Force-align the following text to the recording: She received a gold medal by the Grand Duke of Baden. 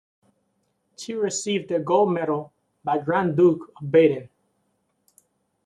She 0.97 1.13
received 1.13 1.69
a 1.69 1.77
gold 1.79 2.11
medal 2.11 2.51
by 2.83 2.97
the 2.97 3.03
Grand 3.05 3.37
Duke 3.37 3.71
of 3.79 3.91
Baden. 3.91 4.29